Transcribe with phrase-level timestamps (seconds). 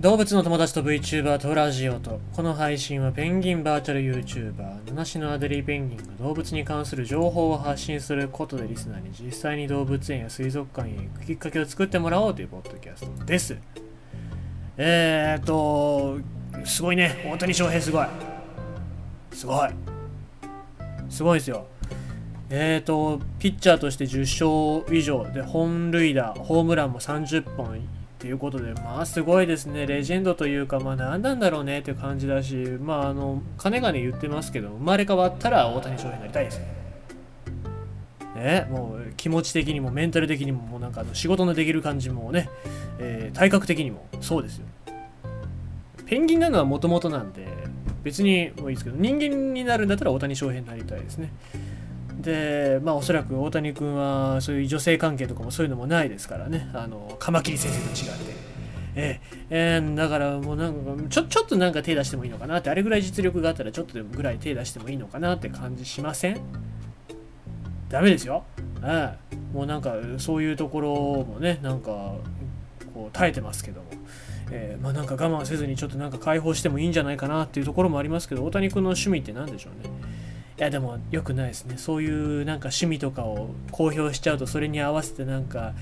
[0.00, 13.58] 動物の友達と VTuber とラジオとこの配信はペンギンバーチャル YouTuber 七種のアデリーペンギンが動物に関する情報を発信することでリスナーに実際に動物園や水族館へ行くきっかけを作ってもらおうというポッドキャストです。
[14.78, 16.18] えーっと
[16.64, 17.30] すごいね。
[17.30, 18.06] 大谷翔平すごい。
[19.32, 19.70] すごい。
[21.10, 21.66] すごいですよ。
[22.48, 27.99] えーとピッチャーとして10勝以上で本塁打ホームランも30本。
[28.20, 36.64] っていうことで、まあすごいですね、レジェンドというか、まあ何なんだろうねっていう感じだし、まああの、金がね言ってますけど、生まれ変わったら大谷翔平になりたいですよ。
[38.36, 42.50] ね、もう気持ち的にもメンタル的にも、もうなんかあの仕事のできる感じもね、
[42.98, 44.66] えー、体格的にもそうですよ。
[46.04, 47.46] ペンギンなのはもともとなんで、
[48.02, 51.32] 別にもういいですけど、人間になるんだったら大谷翔平になりたいですね。
[52.20, 58.50] で、まあおそらく大谷君はそういう女性関係とかもそういうのもないですからね、あの、カマキリ先生と違って。
[58.96, 66.40] ええー、だからもうなんかちょ、ちょっとなんか手出してもいいのかなって、あれぐらい実力があったらちょっとでもぐらい手出してもいいのかなって感じしません？
[67.88, 68.44] ダメですよ。
[68.82, 72.14] ええもうなんかそういうところもね、なんか
[72.94, 73.86] こう耐えてますけども。
[74.52, 79.88] えー、まあなんか我慢せずにちょっとなんか解放してもいいんじゃないかなっていうところもありますけど、大谷君の趣味って何でしょうね？
[80.60, 81.78] いやでも良くないですね。
[81.78, 85.72] そういうなんか趣味とかを公表しちゃうとそれに合わせてなんか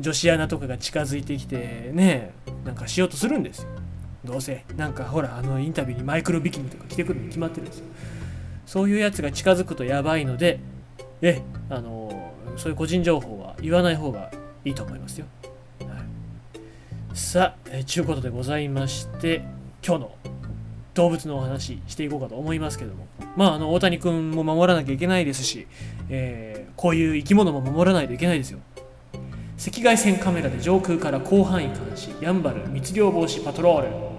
[0.00, 3.68] 女子アナとかが近づいてきてねなんかしようとするんですよ。
[4.24, 4.64] どうせ。
[4.76, 7.84] なんかほらあのインタビューにマイクロビキニとか着てくるに決まってるんですよ。
[8.66, 10.58] そういうやつが近づくとやばいので
[11.22, 11.40] え
[11.70, 14.32] あのそういう個人情報は言わない方が
[14.64, 15.26] いいと思いますよ、
[15.80, 19.44] はい、さあえちゅうことでございまして
[19.86, 20.16] 今日の
[20.94, 23.06] 動物のお話していこうかと思いますけども。
[23.36, 25.66] まああの大谷君も守らなきゃいけないですし、
[26.08, 28.60] えー、こういう生き物も守らないといけないですよ。
[29.58, 34.14] 赤外線カメラで上空から広範囲監視やんばる密漁防止パトロール。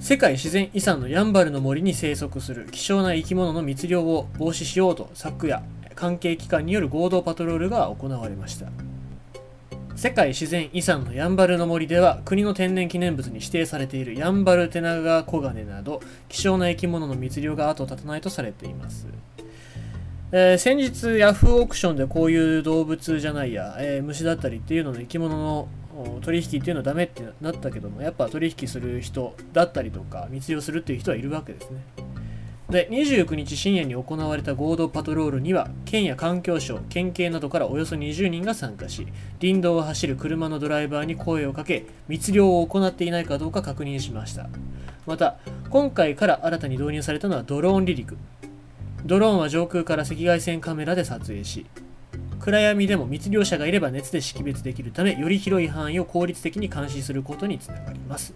[0.00, 5.62] 世界自然遺産のやんばるの森に生息する希少な生き物の密漁を防止しようと昨夜
[5.94, 8.66] 関係機関による合同パトロールが行われました。
[9.96, 19.06] 世界自然遺産のやんばるの森では国の天然記念物に指定されているやんばるテナガコガネなど希少な生き物の密漁が後を絶たないとされています、
[20.32, 25.68] えー、先日ヤフーオークションでこういう動物じゃないや、えー、虫だったりっていうのの生き物の
[26.22, 31.78] 取引っていうのはダメってなったけどもやっぱ取引する人だったりとか密漁するっていう人はいるわけですね。
[32.70, 39.06] で29日深夜に行われた合同パトロールには県や環境省県警などからおよそ20人が参加し
[39.40, 44.48] 林道を走る車のドライバーに声をかけ密漁を行っていないかどうか確認しました。
[45.06, 45.36] また
[45.68, 48.16] 今回から新たに導入されたのはドローン離陸。
[49.04, 51.66] ドローンは上空から赤外線カメラで撮影し
[52.40, 58.34] 暗闇でも密漁者がいれば熱で識別できるためより広い範囲を効率的に監視することにつながります。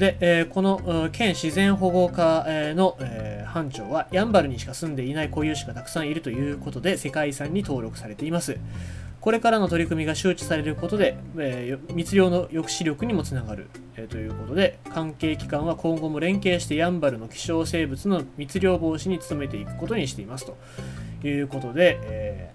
[0.00, 8.56] で、えー、この県自然保護課の、えー、班長はヤンバルにしか住んでいない固有種がたくさんいるということで世界遺産に登録されています。
[9.20, 20.56] これからの取り組みが周知されることで、えー、密漁の抑止力にもつながる、えー、ということで関係機関は今後も連携してヤンバルの希少生物の密漁防止に努めていくことにしていますと。
[21.22, 22.50] いうことで、え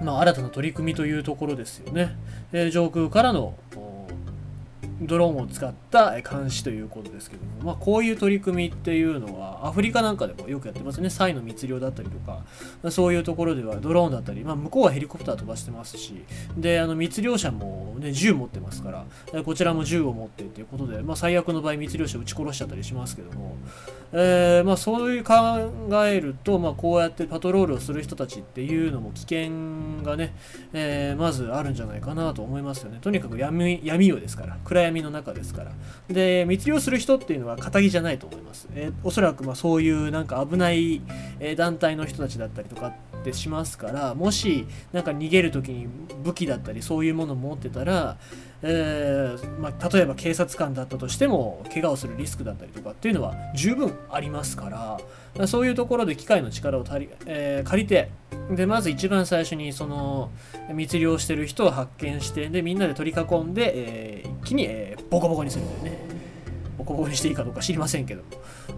[0.00, 2.16] ー、まあ、新たな取り組みというところですよね、
[2.50, 3.58] え上空からの
[5.00, 11.10] ドローンを使った監視ということですけども、まあ、こういう取り組みっていうのはアフリカなんかでもよくやってますね。
[11.10, 12.42] サイの密漁だったりとか
[12.90, 16.24] そういうところではドローンだったり、まあ、向こうはヘリコプター飛ばしてますし
[16.56, 23.56] であの密漁者も、ね、銃持ってますからこちらも銃を持ってということで、まあ、最悪の場合密漁者を撃ち殺しちゃったりしますけども、
[24.12, 25.34] えー、まあ、そういう考
[26.06, 30.34] えると、まあ、こうやってパトロールをする人たちっていうのも危険がね、
[30.72, 32.98] えー、まずあるんじゃないかなと思いますよね。
[33.00, 35.72] とにかく闇闇夜ですから暗闇の中ですから。
[36.08, 41.00] で密漁する人っていうのは仇じゃないと思います、え、おそらくまあそういうなんか危ない、
[41.44, 45.88] え団体の人たちだったりとかってしますからもしなんか逃げる時に
[46.22, 48.16] 武器だったりそういうものを持ってたら、
[48.62, 54.98] えー、まあ、例えば警察官だったとしても怪我をするリスクだったりとかっていうのは十分ありますか
[55.36, 58.10] らそういうところで機械の力をり、えー、借りて
[58.50, 60.30] でまず一番最初にその
[60.72, 65.98] 密漁してる人を発見してでみんなで取り囲んで、えー、一気に、え、ボコボコにするんだよね。
[66.78, 68.22] ボコボコにしていいかどうか知りませんけど。
[68.22, 68.28] も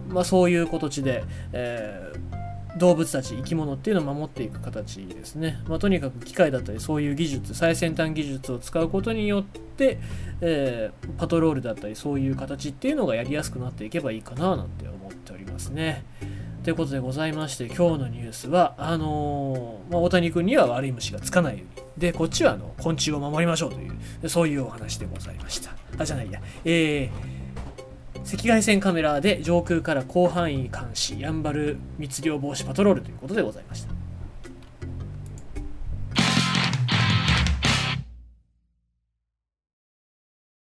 [0.09, 2.46] まあそういう形で、えー、
[2.77, 9.99] 動物たち生き物っていうのを守っていく形ですね、まあ、とにかく機械だったりそういう技術最先端技術を使うことによって、
[10.41, 16.05] えー、パトロールだったりそういう形っていうのがやりやすくなっていけばいいかななんて思っておりますね。
[16.67, 23.87] ということでございまして、今日のニュースは、あのーまあ、大谷君には悪い虫がつかないように、で、こっちはあの昆虫を守りましょうとい
[24.21, 25.71] う、そういうお話でございました。
[25.97, 27.36] あ、じゃないや、えー、
[28.33, 34.06] 赤外線カメラで上空から広範囲監視、やんばる密漁防止パトロールということでございました。